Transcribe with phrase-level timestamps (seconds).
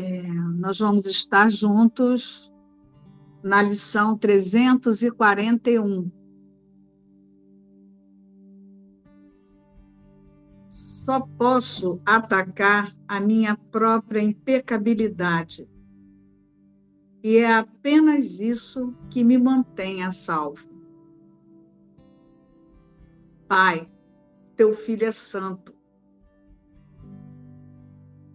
[0.00, 2.54] É, nós vamos estar juntos
[3.42, 6.08] na lição 341.
[10.68, 15.68] Só posso atacar a minha própria impecabilidade.
[17.20, 20.68] E é apenas isso que me mantém a salvo.
[23.48, 23.90] Pai,
[24.54, 25.77] teu filho é santo.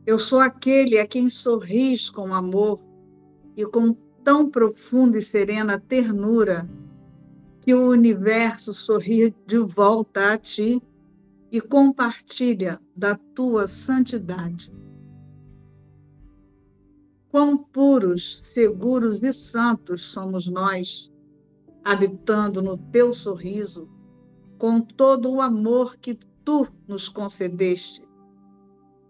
[0.05, 2.83] Eu sou aquele a quem sorris com amor
[3.55, 3.93] e com
[4.23, 6.69] tão profunda e serena ternura
[7.61, 10.81] que o universo sorri de volta a ti
[11.49, 14.73] e compartilha da tua santidade.
[17.29, 21.09] Quão puros, seguros e santos somos nós,
[21.83, 23.89] habitando no teu sorriso
[24.57, 28.03] com todo o amor que tu nos concedeste,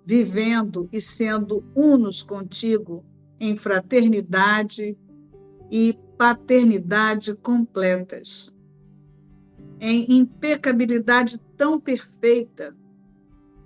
[0.05, 3.03] vivendo e sendo unos contigo
[3.39, 4.97] em fraternidade
[5.71, 8.53] e paternidade completas,
[9.79, 12.75] em impecabilidade tão perfeita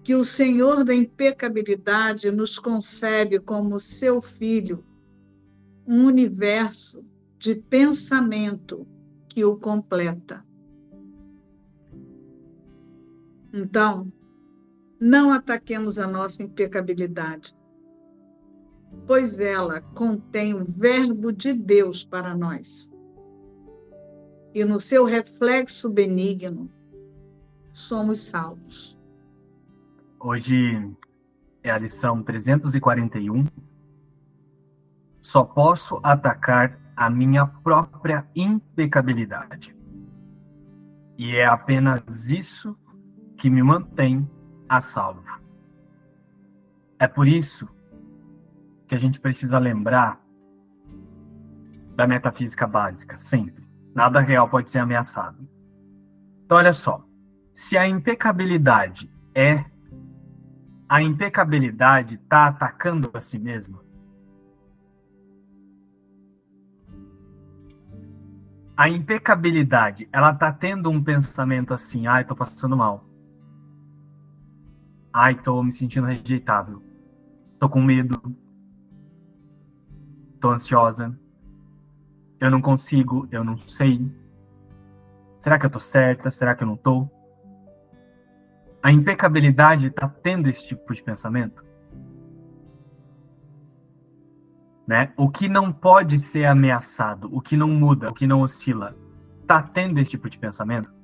[0.04, 4.84] que o Senhor da impecabilidade nos concebe como seu filho,
[5.86, 7.04] um universo
[7.38, 8.88] de pensamento
[9.28, 10.46] que o completa.
[13.54, 14.12] Então,
[15.00, 17.56] não ataquemos a nossa impecabilidade,
[19.06, 22.92] pois ela contém o Verbo de Deus para nós.
[24.54, 26.70] E no seu reflexo benigno,
[27.72, 28.98] somos salvos.
[30.20, 30.92] Hoje
[31.62, 33.46] é a lição 341.
[35.22, 39.76] Só posso atacar a minha própria impecabilidade.
[41.18, 42.76] E é apenas isso
[43.38, 44.28] que me mantém
[44.68, 45.24] a salvo.
[47.00, 47.68] É por isso
[48.88, 50.22] que a gente precisa lembrar
[51.96, 53.68] da metafísica básica, sempre.
[53.94, 55.38] Nada real pode ser ameaçado.
[56.46, 57.04] Então, olha só.
[57.54, 59.66] Se a impecabilidade é.
[60.88, 63.84] A impecabilidade está atacando a si mesma.
[68.78, 73.07] A impecabilidade, ela está tendo um pensamento assim, ai, estou passando mal.
[75.20, 76.80] Ai, tô me sentindo rejeitável.
[77.60, 78.22] Tô com medo.
[80.40, 81.20] Tô ansiosa.
[82.40, 84.00] Eu não consigo, eu não sei.
[85.40, 86.30] Será que eu tô certa?
[86.30, 87.10] Será que eu não tô?
[88.84, 91.66] A impecabilidade tá tendo esse tipo de pensamento?
[94.86, 95.12] Né?
[95.18, 98.96] O que não pode ser ameaçado, o que não muda, o que não oscila,
[99.48, 100.97] tá tendo esse tipo de pensamento?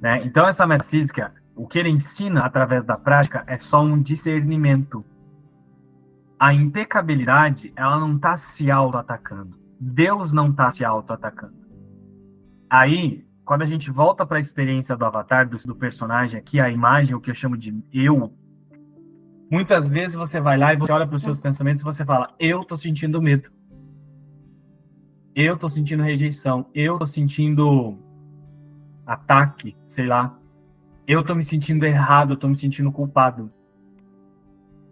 [0.00, 0.22] Né?
[0.24, 5.04] Então, essa metafísica, o que ele ensina através da prática é só um discernimento.
[6.38, 9.58] A impecabilidade, ela não está se auto-atacando.
[9.80, 11.54] Deus não está se auto-atacando.
[12.68, 16.68] Aí, quando a gente volta para a experiência do avatar, do, do personagem aqui, a
[16.68, 18.34] imagem, o que eu chamo de eu,
[19.50, 22.34] muitas vezes você vai lá e você olha para os seus pensamentos e você fala:
[22.38, 23.50] Eu estou sentindo medo.
[25.34, 26.66] Eu estou sentindo rejeição.
[26.74, 27.98] Eu estou sentindo
[29.06, 30.36] ataque, sei lá.
[31.06, 33.50] Eu tô me sentindo errado, eu tô me sentindo culpado.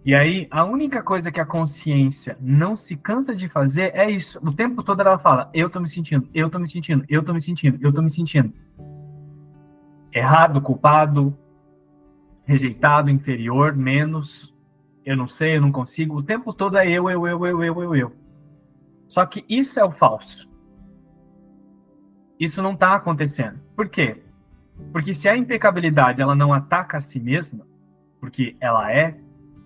[0.04, 4.38] E aí, a única coisa que a consciência não se cansa de fazer é isso.
[4.46, 7.32] O tempo todo ela fala: eu tô me sentindo, eu tô me sentindo, eu tô
[7.32, 8.52] me sentindo, eu tô me sentindo.
[10.12, 11.36] Errado, culpado,
[12.44, 14.54] rejeitado, inferior, menos,
[15.04, 16.18] eu não sei, eu não consigo.
[16.18, 18.12] O tempo todo é eu, eu, eu, eu, eu, eu, eu.
[19.08, 20.48] Só que isso é o falso.
[22.38, 23.60] Isso não está acontecendo.
[23.76, 24.22] Por quê?
[24.92, 27.66] Porque se a impecabilidade ela não ataca a si mesma,
[28.20, 29.18] porque ela é,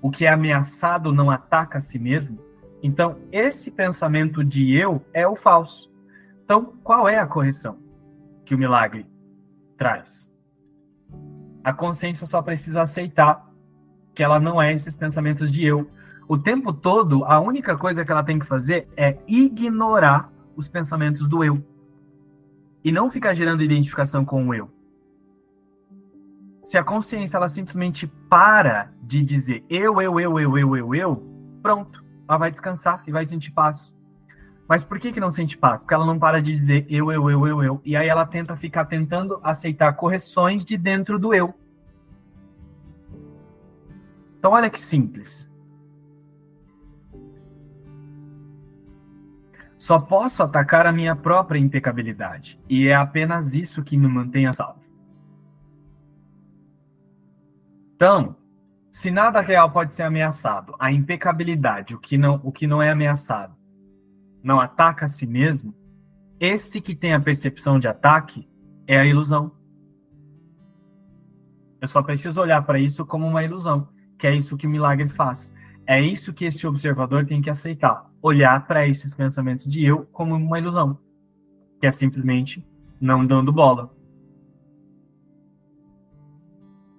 [0.03, 2.39] o que é ameaçado não ataca a si mesmo,
[2.83, 5.93] então esse pensamento de eu é o falso.
[6.45, 7.79] Então, qual é a correção
[8.45, 9.07] que o milagre
[9.77, 10.33] traz?
[11.65, 13.47] A consciência só precisa aceitar
[14.15, 15.91] que ela não é esses pensamentos de eu.
[16.27, 21.29] O tempo todo, a única coisa que ela tem que fazer é ignorar os pensamentos
[21.29, 21.63] do eu
[22.85, 24.71] e não ficar gerando identificação com o eu.
[26.63, 31.17] Se a consciência ela simplesmente para de dizer eu, eu, eu, eu, eu, eu, eu,
[31.63, 33.97] pronto, ela vai descansar e vai sentir paz.
[34.69, 35.83] Mas por que que não sente paz?
[35.83, 38.55] Porque ela não para de dizer eu, eu, eu, eu, eu, e aí ela tenta
[38.55, 41.55] ficar tentando aceitar correções de dentro do eu.
[44.39, 45.48] Então olha que simples.
[49.89, 54.53] Só posso atacar a minha própria impecabilidade, e é apenas isso que me mantém a
[54.53, 54.83] salvo.
[57.97, 58.37] Então,
[58.91, 62.91] se nada real pode ser ameaçado, a impecabilidade, o que não, o que não é
[62.91, 63.57] ameaçado,
[64.43, 65.75] não ataca a si mesmo,
[66.39, 68.47] esse que tem a percepção de ataque
[68.87, 69.53] é a ilusão.
[71.81, 73.89] Eu só preciso olhar para isso como uma ilusão,
[74.19, 75.55] que é isso que o milagre faz.
[75.87, 80.35] É isso que esse observador tem que aceitar, olhar para esses pensamentos de eu como
[80.35, 80.99] uma ilusão,
[81.81, 82.65] que é simplesmente
[83.01, 83.91] não dando bola.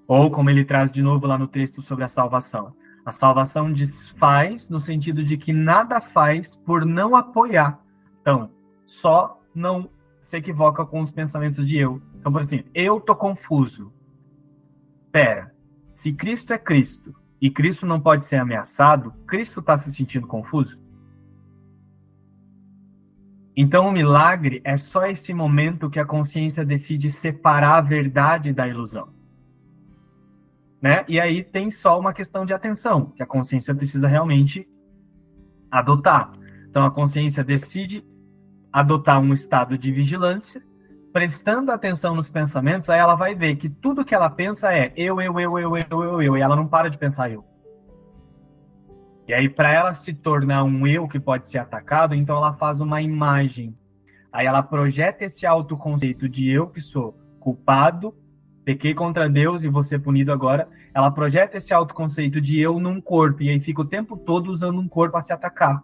[0.08, 2.74] Ou como ele traz de novo lá no texto sobre a salvação.
[3.06, 7.80] A salvação desfaz no sentido de que nada faz por não apoiar.
[8.22, 8.50] Então,
[8.86, 9.90] só não
[10.22, 12.02] se equivoca com os pensamentos de eu.
[12.16, 13.94] Então, por assim, eu tô confuso.
[15.12, 15.54] Pera,
[15.94, 20.80] se Cristo é Cristo e Cristo não pode ser ameaçado, Cristo está se sentindo confuso?
[23.62, 28.66] Então, o milagre é só esse momento que a consciência decide separar a verdade da
[28.66, 29.10] ilusão.
[30.82, 31.04] Né?
[31.10, 34.66] E aí tem só uma questão de atenção, que a consciência precisa realmente
[35.70, 36.32] adotar.
[36.70, 38.02] Então, a consciência decide
[38.72, 40.64] adotar um estado de vigilância,
[41.12, 45.20] prestando atenção nos pensamentos, aí ela vai ver que tudo que ela pensa é eu,
[45.20, 47.44] eu, eu, eu, eu, eu, eu, e ela não para de pensar eu.
[49.30, 52.82] E aí, para ela se tornar um eu que pode ser atacado, então ela faz
[52.82, 53.78] uma imagem.
[54.32, 58.12] Aí ela projeta esse autoconceito de eu que sou culpado,
[58.66, 60.68] pequei contra Deus e ser punido agora.
[60.96, 64.80] Ela projeta esse autoconceito de eu num corpo, e aí fica o tempo todo usando
[64.80, 65.84] um corpo a se atacar.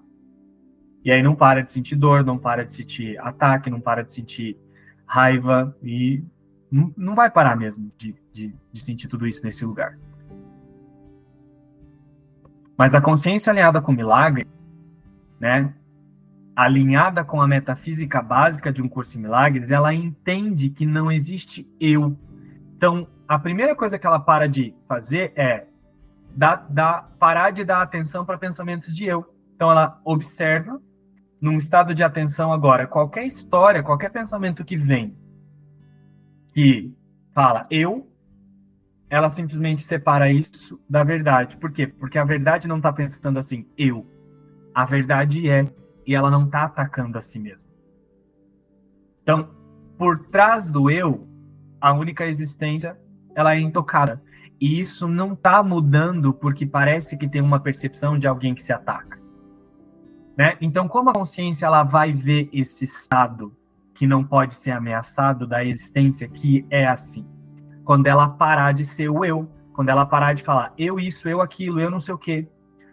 [1.04, 4.12] E aí não para de sentir dor, não para de sentir ataque, não para de
[4.12, 4.58] sentir
[5.06, 6.24] raiva e
[6.72, 10.00] não, não vai parar mesmo de, de, de sentir tudo isso nesse lugar.
[12.78, 14.46] Mas a consciência alinhada com o milagre,
[15.40, 15.74] né,
[16.56, 21.68] alinhada com a metafísica básica de um curso em milagres, ela entende que não existe
[21.80, 22.18] eu.
[22.76, 25.66] Então, a primeira coisa que ela para de fazer é
[26.36, 29.26] dar, dar, parar de dar atenção para pensamentos de eu.
[29.56, 30.82] Então, ela observa
[31.42, 35.16] num estado de atenção agora, qualquer história, qualquer pensamento que vem
[36.54, 36.94] que
[37.34, 38.10] fala eu,
[39.10, 41.58] ela simplesmente separa isso da verdade.
[41.58, 41.88] Por quê?
[41.88, 44.06] Porque a verdade não está pensando assim, eu.
[44.74, 45.70] A verdade é,
[46.06, 47.70] e ela não está atacando a si mesma.
[49.22, 49.50] Então,
[49.98, 51.28] por trás do eu,
[51.80, 52.98] a única existência,
[53.36, 54.22] ela é intocada.
[54.60, 58.74] E isso não está mudando porque parece que tem uma percepção de alguém que se
[58.74, 59.20] ataca.
[60.38, 60.58] Né?
[60.60, 63.56] Então, como a consciência ela vai ver esse estado
[63.94, 67.26] que não pode ser ameaçado da existência que é assim?
[67.86, 71.40] Quando ela parar de ser o eu, quando ela parar de falar eu isso, eu
[71.40, 72.50] aquilo, eu não sei o quê,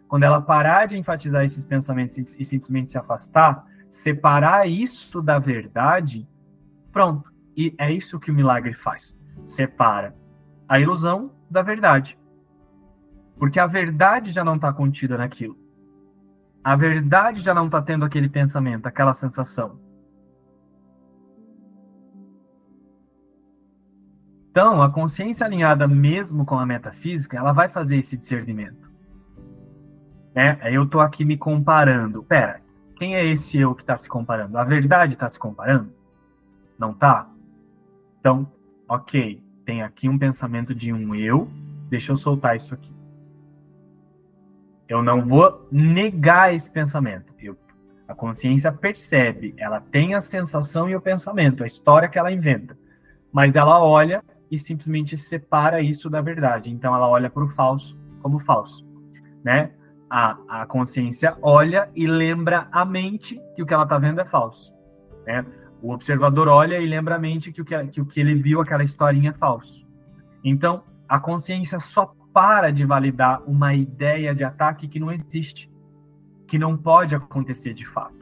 [0.07, 6.29] quando ela parar de enfatizar esses pensamentos e simplesmente se afastar, separar isso da verdade,
[6.93, 7.33] pronto.
[7.57, 9.19] E é isso que o milagre faz.
[9.47, 10.15] Separa
[10.69, 12.19] a ilusão da verdade.
[13.39, 15.57] Porque a verdade já não está contida naquilo.
[16.63, 19.79] A verdade já não está tendo aquele pensamento, aquela sensação.
[24.53, 28.87] Então, a consciência alinhada mesmo com a metafísica, ela vai fazer esse discernimento.
[30.35, 30.59] Né?
[30.65, 32.23] Eu estou aqui me comparando.
[32.23, 32.61] Pera,
[32.97, 34.59] quem é esse eu que está se comparando?
[34.59, 35.91] A verdade está se comparando?
[36.79, 37.31] Não está?
[38.21, 38.47] Então,
[38.87, 41.51] ok, tem aqui um pensamento de um eu.
[41.89, 42.93] Deixa eu soltar isso aqui.
[44.87, 47.33] Eu não vou negar esse pensamento.
[47.41, 47.57] Eu,
[48.07, 52.77] a consciência percebe, ela tem a sensação e o pensamento, a história que ela inventa.
[53.33, 56.71] Mas ela olha e simplesmente separa isso da verdade.
[56.71, 58.87] Então ela olha para o falso como falso,
[59.43, 59.73] né?
[60.11, 64.27] A, a consciência olha e lembra a mente que o que ela está vendo é
[64.27, 64.77] falso,
[65.27, 65.47] né?
[65.81, 68.61] O observador olha e lembra a mente que o que, que o que ele viu,
[68.61, 69.89] aquela historinha, é falso.
[70.45, 75.73] Então, a consciência só para de validar uma ideia de ataque que não existe,
[76.47, 78.22] que não pode acontecer de fato.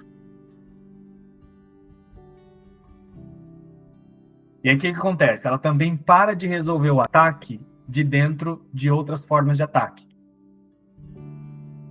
[4.63, 5.47] E aí o que, que acontece?
[5.47, 10.07] Ela também para de resolver o ataque de dentro de outras formas de ataque.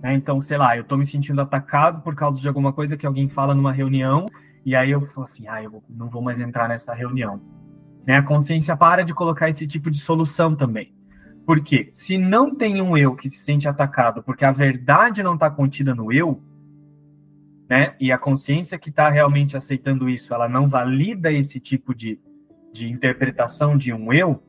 [0.02, 0.14] Né?
[0.14, 3.28] Então, sei lá, eu estou me sentindo atacado por causa de alguma coisa que alguém
[3.28, 4.26] fala numa reunião,
[4.64, 7.40] e aí eu falo assim, ah, eu não vou mais entrar nessa reunião.
[8.06, 8.16] Né?
[8.16, 10.94] A consciência para de colocar esse tipo de solução também.
[11.44, 15.50] Porque se não tem um eu que se sente atacado, porque a verdade não está
[15.50, 16.40] contida no eu,
[17.68, 17.94] né?
[18.00, 22.20] E a consciência que está realmente aceitando isso, ela não valida esse tipo de,
[22.72, 24.42] de interpretação de um eu,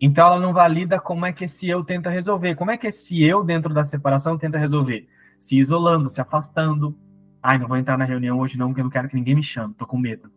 [0.00, 2.54] então ela não valida como é que esse eu tenta resolver.
[2.56, 5.08] Como é que esse eu dentro da separação tenta resolver?
[5.38, 6.96] Se isolando, se afastando.
[7.42, 9.42] Ai, não vou entrar na reunião hoje não, porque eu não quero que ninguém me
[9.42, 10.30] chame, tô com medo.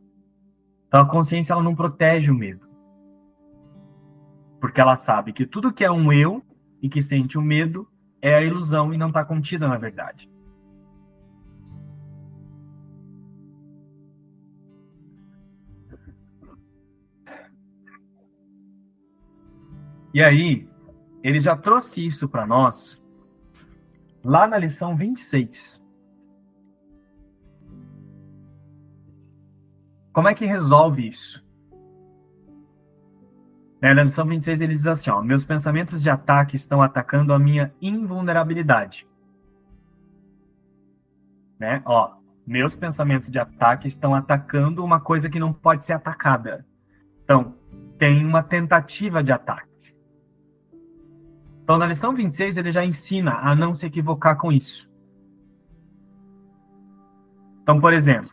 [0.88, 2.68] Então a consciência ela não protege o medo
[4.60, 6.44] porque ela sabe que tudo que é um eu
[6.82, 7.88] e que sente o medo
[8.22, 10.30] é a ilusão e não está contida na verdade.
[20.14, 20.68] E aí,
[21.24, 23.02] ele já trouxe isso para nós
[24.24, 25.86] lá na lição 26.
[30.12, 31.46] Como é que resolve isso?
[33.82, 37.74] Na lição 26 ele diz assim, ó, meus pensamentos de ataque estão atacando a minha
[37.82, 39.08] invulnerabilidade.
[41.60, 41.82] Né?
[41.86, 46.66] Ó, meus pensamentos de ataque estão atacando uma coisa que não pode ser atacada.
[47.24, 47.56] Então,
[47.98, 49.67] tem uma tentativa de ataque.
[51.68, 54.90] Então, na lição 26, ele já ensina a não se equivocar com isso.
[57.62, 58.32] Então, por exemplo,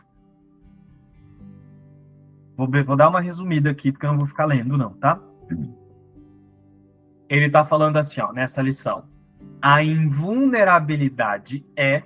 [2.55, 5.19] vou, vou dar uma resumida aqui, porque eu não vou ficar lendo, não, tá?
[7.27, 9.03] Ele está falando assim, ó, nessa lição.
[9.61, 12.03] A invulnerabilidade é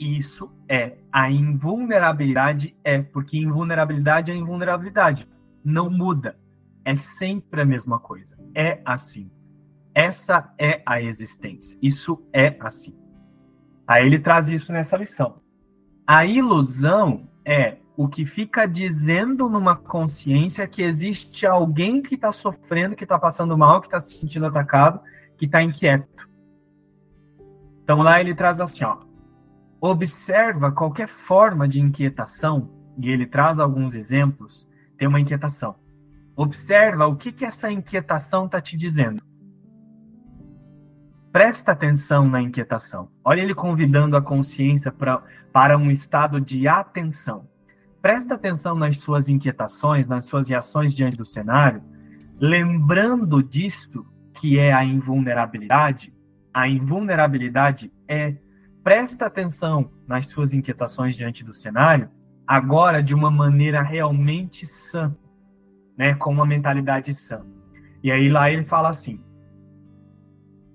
[0.00, 0.98] isso é.
[1.12, 5.28] A invulnerabilidade é, porque invulnerabilidade é invulnerabilidade.
[5.64, 6.36] Não muda.
[6.84, 8.36] É sempre a mesma coisa.
[8.52, 9.30] É assim.
[9.94, 11.78] Essa é a existência.
[11.80, 12.98] Isso é assim.
[13.86, 15.40] Aí ele traz isso nessa lição.
[16.06, 22.96] A ilusão é o que fica dizendo numa consciência que existe alguém que está sofrendo,
[22.96, 25.00] que está passando mal, que está se sentindo atacado,
[25.38, 26.28] que está inquieto.
[27.84, 28.98] Então lá ele traz assim, ó,
[29.80, 35.76] observa qualquer forma de inquietação, e ele traz alguns exemplos, tem uma inquietação.
[36.36, 39.22] Observa o que, que essa inquietação está te dizendo.
[41.34, 43.10] Presta atenção na inquietação.
[43.22, 45.22] Olha ele convidando a consciência pra,
[45.52, 47.46] para um estado de atenção
[48.04, 51.82] presta atenção nas suas inquietações, nas suas reações diante do cenário,
[52.38, 56.12] lembrando disso que é a invulnerabilidade.
[56.52, 58.36] A invulnerabilidade é
[58.82, 62.10] presta atenção nas suas inquietações diante do cenário,
[62.46, 65.16] agora de uma maneira realmente sã,
[65.96, 67.42] né, com uma mentalidade sã.
[68.02, 69.18] E aí lá ele fala assim: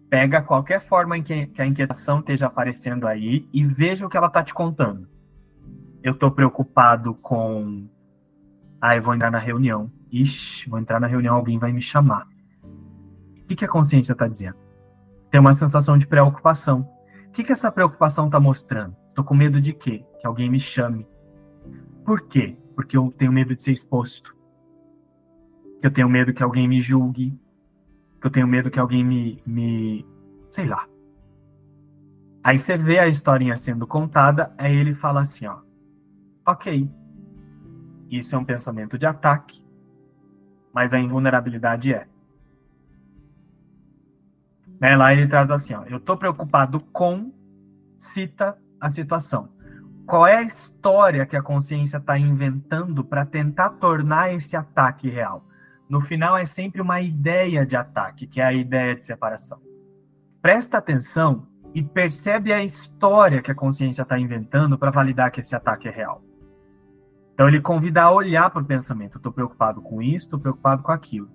[0.09, 4.27] pega qualquer forma em que a inquietação esteja aparecendo aí e veja o que ela
[4.27, 5.07] está te contando
[6.03, 7.87] eu tô preocupado com.
[8.81, 9.91] Ah, eu vou entrar na reunião.
[10.11, 12.27] Ixi, vou entrar na reunião, alguém vai me chamar.
[13.43, 14.57] O que, que a consciência está dizendo?
[15.29, 16.89] Tem uma sensação de preocupação.
[17.27, 18.95] O que, que essa preocupação está mostrando?
[19.13, 20.03] Tô com medo de quê?
[20.19, 21.05] Que alguém me chame.
[22.05, 22.57] Por quê?
[22.75, 24.35] Porque eu tenho medo de ser exposto.
[25.81, 27.37] Que eu tenho medo que alguém me julgue.
[28.19, 29.41] Que eu tenho medo que alguém me.
[29.45, 30.05] me
[30.51, 30.87] sei lá.
[32.43, 35.59] Aí você vê a historinha sendo contada, aí ele fala assim, ó.
[36.45, 36.89] Ok,
[38.09, 39.63] isso é um pensamento de ataque,
[40.73, 42.07] mas a invulnerabilidade é.
[44.79, 47.31] Né, lá ele traz assim, ó, eu estou preocupado com,
[47.99, 49.49] cita a situação.
[50.05, 55.45] Qual é a história que a consciência está inventando para tentar tornar esse ataque real?
[55.89, 59.59] No final é sempre uma ideia de ataque, que é a ideia de separação.
[60.39, 65.55] Presta atenção e percebe a história que a consciência está inventando para validar que esse
[65.55, 66.23] ataque é real.
[67.33, 69.17] Então ele convida a olhar para o pensamento.
[69.17, 71.29] Estou preocupado com isso, estou preocupado com aquilo.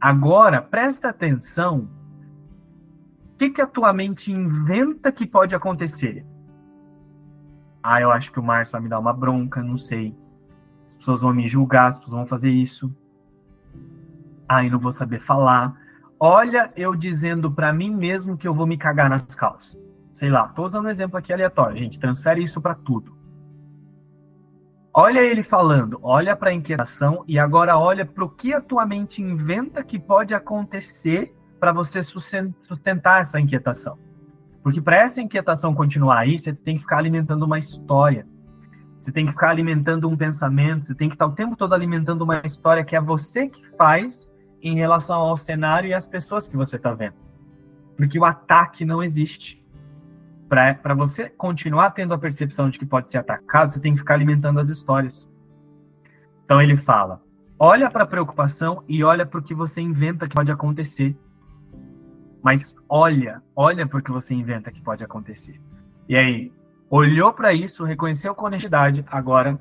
[0.00, 1.88] Agora, presta atenção.
[3.34, 6.24] O que, que a tua mente inventa que pode acontecer?
[7.82, 10.14] Ah, eu acho que o Márcio vai me dar uma bronca, não sei.
[10.86, 12.94] As pessoas vão me julgar, as pessoas vão fazer isso.
[14.50, 15.74] Eu não vou saber falar.
[16.18, 19.80] Olha, eu dizendo para mim mesmo que eu vou me cagar nas calças.
[20.12, 22.00] Sei lá, tô usando um exemplo aqui aleatório, gente.
[22.00, 23.16] Transfere isso para tudo.
[24.92, 28.84] Olha ele falando, olha para a inquietação e agora olha para o que a tua
[28.84, 33.96] mente inventa que pode acontecer para você sustentar essa inquietação.
[34.60, 38.26] Porque para essa inquietação continuar aí, você tem que ficar alimentando uma história.
[38.98, 42.22] Você tem que ficar alimentando um pensamento, você tem que estar o tempo todo alimentando
[42.22, 44.28] uma história que é você que faz
[44.62, 47.16] em relação ao cenário e às pessoas que você está vendo.
[47.96, 49.58] Porque o ataque não existe
[50.48, 54.14] para você continuar tendo a percepção de que pode ser atacado, você tem que ficar
[54.14, 55.30] alimentando as histórias.
[56.44, 57.22] Então ele fala:
[57.58, 61.16] olha para a preocupação e olha para o que você inventa que pode acontecer.
[62.42, 65.60] Mas olha, olha para o que você inventa que pode acontecer.
[66.08, 66.52] E aí,
[66.88, 69.58] olhou para isso, reconheceu com honestidade, agora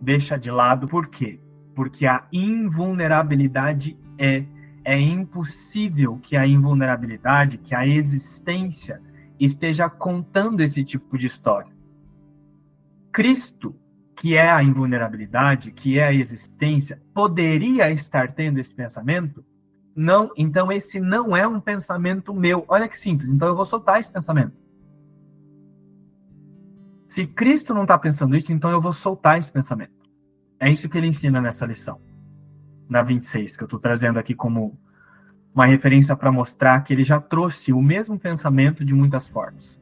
[0.00, 0.86] deixa de lado.
[0.86, 1.40] Por quê?
[1.74, 4.44] Porque a invulnerabilidade é.
[4.84, 9.02] É impossível que a invulnerabilidade, que a existência,
[9.38, 11.72] esteja contando esse tipo de história.
[13.12, 13.74] Cristo,
[14.16, 19.44] que é a invulnerabilidade, que é a existência, poderia estar tendo esse pensamento?
[19.94, 22.64] Não, então esse não é um pensamento meu.
[22.68, 23.30] Olha que simples.
[23.30, 24.56] Então eu vou soltar esse pensamento.
[27.08, 29.94] Se Cristo não está pensando isso, então eu vou soltar esse pensamento.
[30.60, 32.00] É isso que ele ensina nessa lição,
[32.88, 34.78] na 26, que eu estou trazendo aqui como
[35.54, 39.80] uma referência para mostrar que ele já trouxe o mesmo pensamento de muitas formas.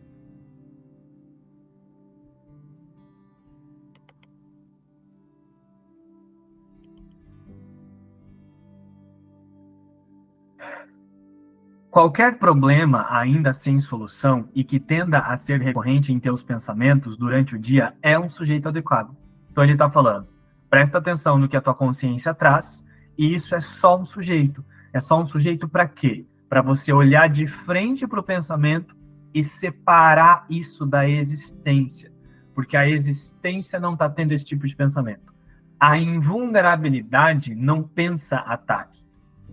[11.95, 17.55] Qualquer problema ainda sem solução e que tenda a ser recorrente em teus pensamentos durante
[17.55, 19.17] o dia é um sujeito adequado.
[19.53, 20.27] Então ele está falando,
[20.69, 22.85] presta atenção no que a tua consciência traz,
[23.17, 24.65] e isso é só um sujeito.
[24.93, 26.25] É só um sujeito para quê?
[26.49, 28.97] Para você olhar de frente para o pensamento
[29.33, 32.13] e separar isso da existência.
[32.55, 35.35] Porque a existência não está tendo esse tipo de pensamento.
[35.79, 38.95] A invulnerabilidade não pensa ataque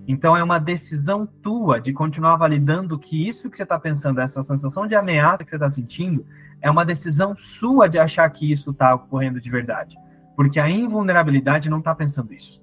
[0.07, 4.41] então é uma decisão tua de continuar validando que isso que você está pensando, essa
[4.41, 6.25] sensação de ameaça que você está sentindo,
[6.59, 9.95] é uma decisão sua de achar que isso está ocorrendo de verdade.
[10.35, 12.61] Porque a invulnerabilidade não está pensando isso.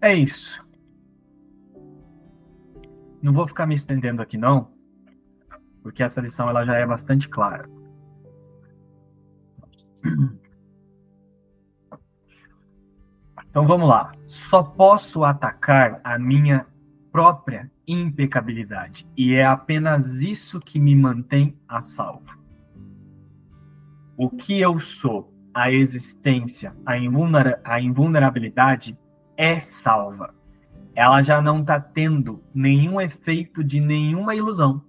[0.00, 0.64] É isso.
[3.22, 4.72] Não vou ficar me estendendo aqui não,
[5.82, 7.68] porque essa lição ela já é bastante clara.
[13.50, 14.12] Então vamos lá.
[14.28, 16.66] Só posso atacar a minha
[17.10, 22.38] própria impecabilidade e é apenas isso que me mantém a salvo.
[24.16, 28.96] O que eu sou, a existência, a, invulnerabilidade
[29.40, 30.34] é salva
[30.94, 34.82] ela já não está tendo nenhum efeito de nenhuma ilusão.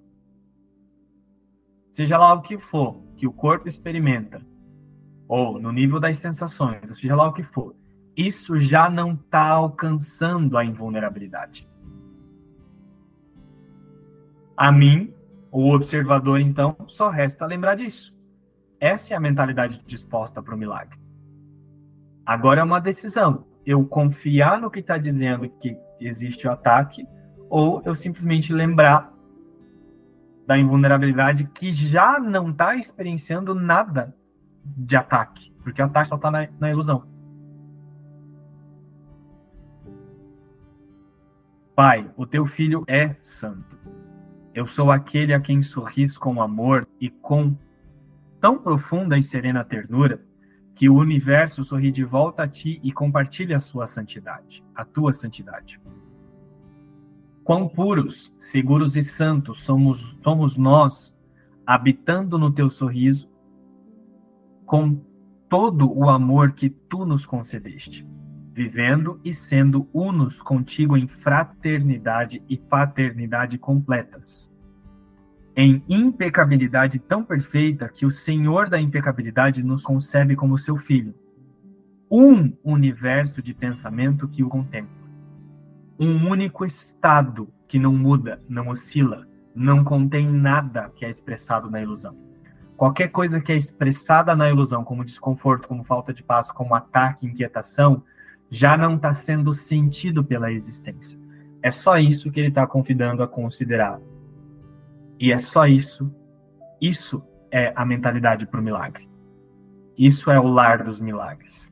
[1.92, 4.46] Seja lá o que for que o corpo experimenta,
[5.28, 7.76] ou no nível das sensações, seja lá o que for,
[8.18, 11.70] isso já não está alcançando a invulnerabilidade.
[14.58, 15.14] A mim,
[15.52, 18.20] o observador, então, só resta lembrar disso.
[18.80, 21.00] Essa é a mentalidade disposta para o milagre.
[22.26, 23.46] Agora é uma decisão.
[23.66, 27.08] Eu confiar no que está dizendo que existe o ataque,
[27.50, 29.14] ou eu simplesmente lembrar
[30.48, 34.16] da invulnerabilidade que já não está experienciando nada
[34.64, 37.04] de ataque, porque o ataque só está na, na ilusão.
[41.76, 43.80] Pai, o teu filho é santo.
[44.54, 47.56] Eu sou aquele a quem sorris com amor e com
[48.40, 50.22] tão profunda e serena ternura
[50.76, 55.14] que o universo sorri de volta a ti e compartilha a sua santidade, a tua
[55.14, 55.80] santidade.
[57.44, 61.20] Quão puros, seguros e santos somos, somos nós,
[61.66, 63.32] habitando no teu sorriso,
[64.66, 65.02] com
[65.50, 68.08] todo o amor que tu nos concedeste,
[68.54, 74.51] vivendo e sendo unos contigo em fraternidade e paternidade completas.
[75.56, 81.14] Em impecabilidade tão perfeita que o Senhor da impecabilidade nos concebe como seu filho.
[82.10, 85.02] Um universo de pensamento que o contempla
[86.04, 91.80] um único estado que não muda, não oscila, não contém nada que é expressado na
[91.80, 92.18] ilusão.
[92.76, 97.28] Qualquer coisa que é expressada na ilusão, como desconforto, como falta de paz, como ataque,
[97.28, 98.02] inquietação,
[98.50, 101.20] já não está sendo sentido pela existência.
[101.62, 104.02] É só isso que ele está convidando a considerar.
[105.22, 106.12] E é só isso.
[106.82, 109.08] Isso é a mentalidade para o milagre.
[109.96, 111.72] Isso é o lar dos milagres.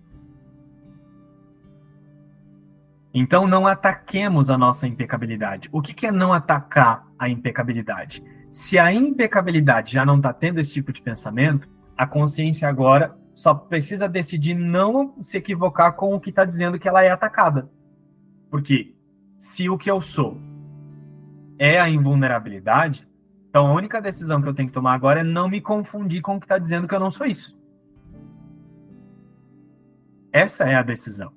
[3.12, 5.68] Então, não ataquemos a nossa impecabilidade.
[5.72, 8.24] O que, é não atacar a impecabilidade?
[8.52, 13.56] Se a impecabilidade já não está tendo esse tipo de pensamento, a consciência agora só
[13.56, 17.68] precisa decidir não se equivocar com o que está dizendo que ela é atacada.
[18.52, 18.94] Porque
[19.40, 20.40] se o que eu sou
[21.58, 23.09] é a invulnerabilidade,
[23.50, 26.36] então a única decisão que eu tenho que tomar agora é não me confundir com
[26.36, 27.60] o que está dizendo que eu não sou isso.
[30.32, 31.34] Essa é a decisão.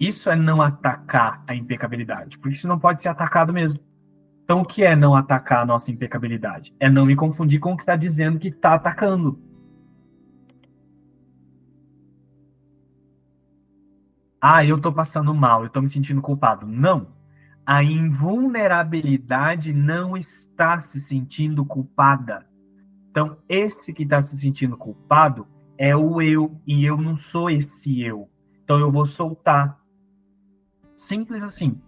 [0.00, 3.80] Isso é não atacar a impecabilidade, porque isso não pode ser atacado mesmo.
[4.44, 6.74] Então, o que é não atacar a nossa impecabilidade?
[6.78, 9.40] É não me confundir com o que está dizendo que está atacando.
[14.40, 16.66] Ah, eu estou passando mal, eu estou me sentindo culpado.
[16.66, 17.15] Não
[17.66, 22.46] a invulnerabilidade não está se sentindo culpada.
[23.10, 28.00] Então, esse que está se sentindo culpado é o eu, e eu não sou esse
[28.00, 28.30] eu.
[28.62, 29.80] Então, eu vou soltar.
[30.94, 31.80] Simples assim.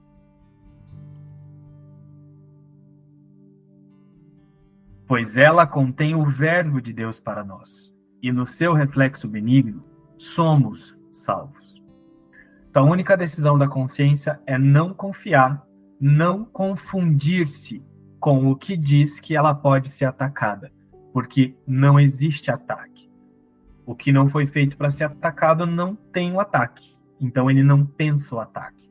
[5.07, 9.85] Pois ela contém o Verbo de Deus para nós, e no seu reflexo benigno,
[10.19, 11.81] somos salvos.
[12.69, 15.68] Então, a única decisão da consciência é não confiar
[16.01, 17.85] não confundir-se
[18.21, 20.73] com o que diz que ela pode ser atacada,
[21.13, 23.09] porque não existe ataque.
[23.87, 27.85] O que não foi feito para ser atacado não tem o ataque, então ele não
[27.85, 28.89] pensa o ataque.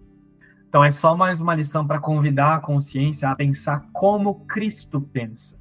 [0.67, 5.57] Então é só mais uma lição para convidar a consciência a pensar como Cristo pensa,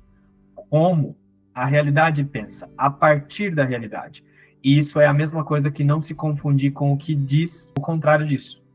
[0.55, 1.17] como
[1.55, 4.25] a realidade pensa, a partir da realidade.
[4.63, 7.81] E isso é a mesma coisa que não se confundir com o que diz o
[7.81, 8.66] contrário disso.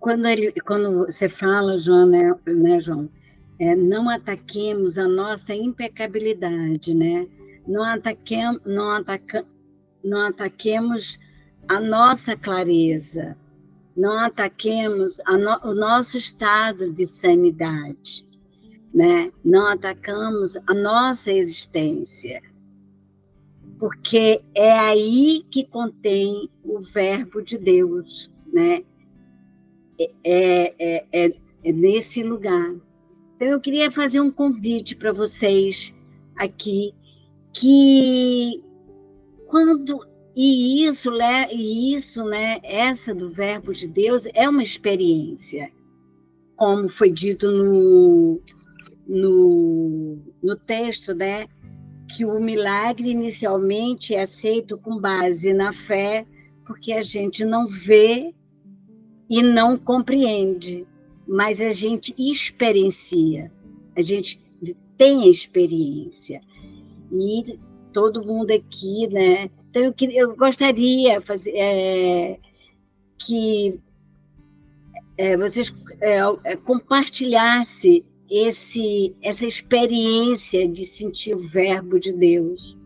[0.00, 3.08] Quando, ele, quando você fala, João, né, né João,
[3.58, 7.26] é, não ataquemos a nossa impecabilidade, né?
[7.66, 9.44] Não, ataquemos, não, ataca,
[10.02, 11.18] não ataquemos
[11.66, 13.36] a nossa clareza,
[13.96, 18.24] não ataquemos no, o nosso estado de sanidade,
[18.94, 19.32] né?
[19.44, 22.40] Não atacamos a nossa existência,
[23.78, 28.84] porque é aí que contém o verbo de Deus, né?
[29.98, 31.34] É, é, é,
[31.64, 32.74] é nesse lugar.
[33.36, 35.94] Então eu queria fazer um convite para vocês
[36.36, 36.92] aqui
[37.52, 38.62] que
[39.46, 40.06] quando
[40.40, 41.10] e isso,
[41.50, 45.68] e isso, né, essa do verbo de Deus é uma experiência,
[46.54, 48.40] como foi dito no,
[49.04, 51.48] no, no texto, né,
[52.14, 56.24] que o milagre inicialmente é aceito com base na fé,
[56.64, 58.32] porque a gente não vê
[59.28, 60.86] e não compreende,
[61.26, 63.52] mas a gente experiencia,
[63.96, 64.40] a gente
[64.96, 66.40] tem experiência.
[67.12, 67.58] E
[67.92, 72.38] todo mundo aqui, né, então, eu, eu gostaria fazer, é,
[73.18, 73.78] que
[75.16, 82.76] é, vocês é, é compartilhassem esse, essa experiência de sentir o verbo de Deus.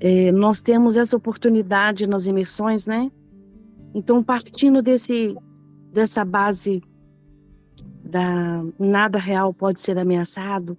[0.00, 3.10] É, nós temos essa oportunidade nas imersões, né?
[3.94, 5.36] Então, partindo desse,
[5.92, 6.82] dessa base
[8.02, 10.76] da nada real pode ser ameaçado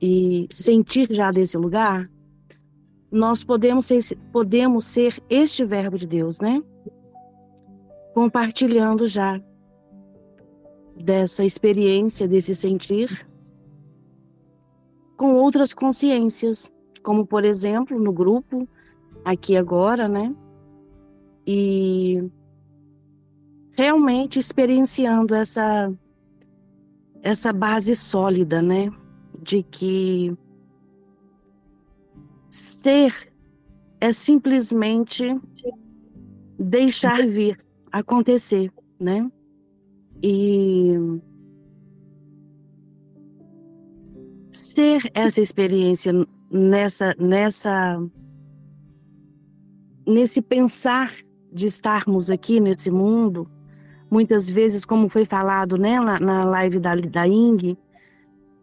[0.00, 2.08] e sentir já desse lugar,
[3.10, 6.62] nós podemos ser, podemos ser este verbo de Deus, né?
[8.14, 9.40] Compartilhando já
[10.96, 13.26] dessa experiência, desse sentir,
[15.16, 18.68] com outras consciências, como por exemplo no grupo,
[19.24, 20.34] aqui agora, né?
[21.46, 22.30] E
[23.72, 25.92] realmente experienciando essa
[27.22, 28.90] essa base sólida, né?
[29.42, 30.36] De que
[32.82, 33.32] Ser
[34.00, 35.38] é simplesmente
[36.58, 37.56] deixar vir,
[37.92, 39.30] acontecer, né?
[40.22, 40.92] E
[44.50, 46.12] ser essa experiência
[46.50, 48.02] nessa nessa
[50.06, 51.12] nesse pensar
[51.52, 53.48] de estarmos aqui nesse mundo,
[54.10, 57.76] muitas vezes, como foi falado né, na, na live da, da Ing,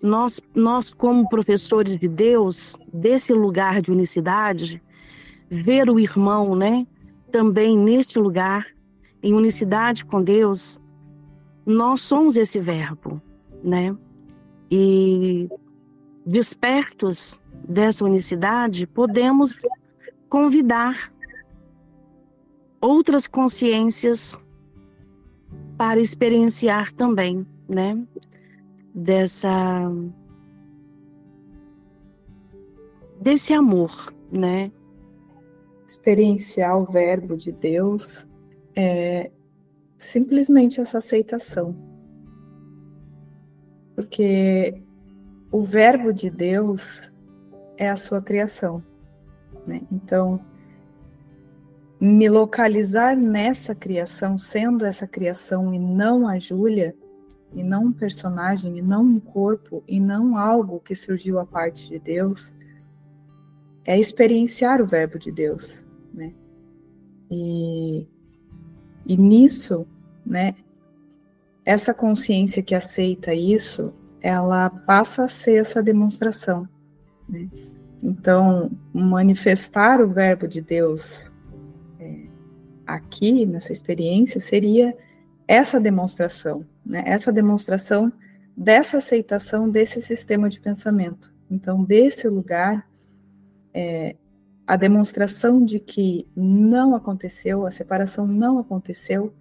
[0.01, 4.81] nós, nós como professores de Deus, desse lugar de unicidade,
[5.49, 6.85] ver o irmão, né,
[7.31, 8.65] também neste lugar,
[9.21, 10.79] em unicidade com Deus,
[11.65, 13.21] nós somos esse verbo,
[13.63, 13.95] né?
[14.71, 15.49] E
[16.25, 19.55] despertos dessa unicidade, podemos
[20.29, 21.11] convidar
[22.81, 24.37] outras consciências
[25.77, 28.05] para experienciar também, né?
[28.97, 29.91] dessa
[33.21, 34.71] desse amor, né?
[35.87, 38.27] Experienciar o verbo de Deus
[38.75, 39.31] é
[39.97, 41.75] simplesmente essa aceitação.
[43.95, 44.81] Porque
[45.51, 47.03] o verbo de Deus
[47.77, 48.83] é a sua criação,
[49.65, 49.81] né?
[49.91, 50.43] Então,
[51.99, 56.95] me localizar nessa criação, sendo essa criação e não a Júlia,
[57.53, 61.87] e não um personagem, e não um corpo, e não algo que surgiu a parte
[61.87, 62.53] de Deus,
[63.85, 66.33] é experienciar o Verbo de Deus, né?
[67.31, 68.05] E,
[69.05, 69.87] e nisso,
[70.25, 70.53] né,
[71.65, 76.67] essa consciência que aceita isso, ela passa a ser essa demonstração.
[77.27, 77.49] Né?
[78.01, 81.26] Então, manifestar o Verbo de Deus
[82.87, 84.95] aqui, nessa experiência, seria
[85.47, 87.03] essa demonstração, né?
[87.05, 88.11] essa demonstração
[88.55, 91.33] dessa aceitação desse sistema de pensamento.
[91.49, 92.89] Então, desse lugar,
[93.73, 94.15] é,
[94.65, 99.33] a demonstração de que não aconteceu, a separação não aconteceu,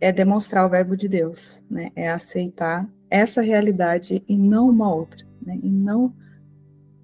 [0.00, 1.90] é demonstrar o verbo de Deus, né?
[1.94, 5.58] é aceitar essa realidade e não uma outra, né?
[5.62, 6.12] E não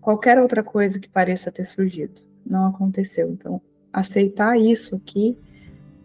[0.00, 2.20] qualquer outra coisa que pareça ter surgido.
[2.44, 3.30] Não aconteceu.
[3.30, 3.62] Então,
[3.92, 5.36] aceitar isso aqui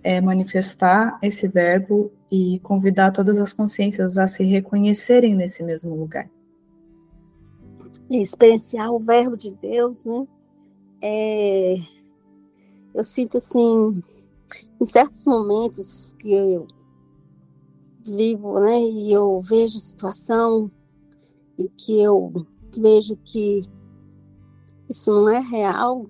[0.04, 6.30] é manifestar esse verbo e convidar todas as consciências a se reconhecerem nesse mesmo lugar.
[8.10, 10.28] Experienciar o verbo de Deus, né?
[11.02, 11.76] É...
[12.94, 14.02] Eu sinto assim,
[14.80, 16.68] em certos momentos que eu
[18.06, 20.72] vivo, né, e eu vejo situação
[21.60, 22.32] e que eu
[22.76, 23.64] vejo que
[24.90, 26.10] isso não é real,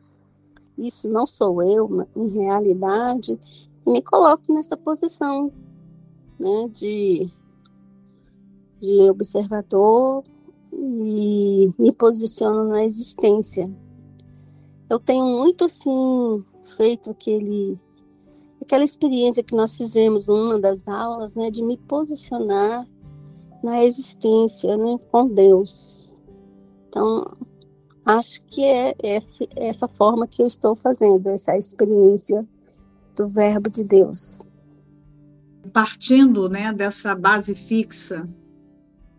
[0.77, 3.39] isso não sou eu, em realidade,
[3.85, 5.51] me coloco nessa posição
[6.39, 7.29] né, de,
[8.79, 10.23] de observador
[10.71, 13.71] e me posiciono na existência.
[14.89, 16.43] Eu tenho muito assim
[16.75, 17.79] feito aquele
[18.61, 22.85] aquela experiência que nós fizemos numa das aulas, né, de me posicionar
[23.63, 26.21] na existência, né, com Deus.
[26.89, 27.25] Então,
[28.07, 32.47] acho que é esse, essa forma que eu estou fazendo, essa experiência
[33.15, 34.41] do Verbo de Deus.
[35.73, 38.27] Partindo, né, dessa base fixa,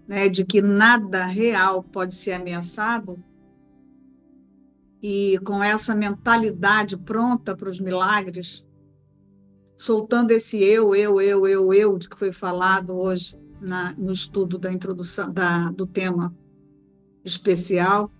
[0.07, 3.23] né, de que nada real pode ser ameaçado,
[5.03, 8.67] e com essa mentalidade pronta para os milagres,
[9.77, 14.59] soltando esse eu, eu, eu, eu, eu, de que foi falado hoje na, no estudo
[14.59, 16.35] da introdução da, do tema
[17.25, 18.11] especial,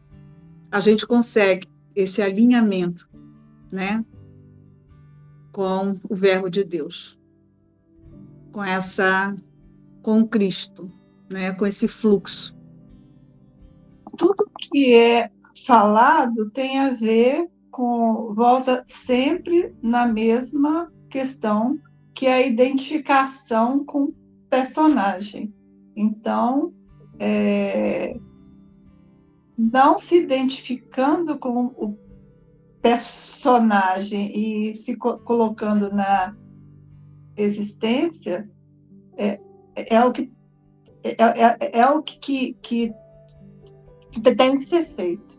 [0.71, 3.09] a gente consegue esse alinhamento,
[3.73, 4.05] né,
[5.53, 7.19] com o Verbo de Deus,
[8.53, 9.37] com essa,
[10.03, 10.91] com Cristo,
[11.31, 12.57] né, com esse fluxo.
[14.17, 15.31] Tudo que é
[15.67, 21.79] falado tem a ver com volta sempre na mesma questão
[22.15, 24.15] que é a identificação com o
[24.51, 25.55] personagem.
[25.95, 26.73] Então,
[27.17, 28.19] é,
[29.59, 31.99] não se identificando com o
[32.81, 36.37] personagem e se co colocando na
[37.37, 38.49] existência
[39.17, 39.41] é,
[39.75, 40.31] é o que
[41.03, 42.93] é, é, é o que, que,
[44.13, 45.38] que tem que ser feito.